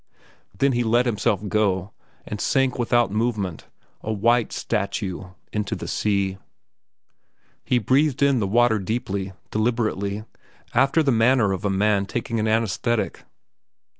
[0.57, 1.93] Then he let himself go
[2.25, 3.67] and sank without movement,
[4.01, 6.39] a white statue, into the sea.
[7.63, 10.23] He breathed in the water deeply, deliberately,
[10.73, 13.25] after the manner of a man taking an anaesthetic.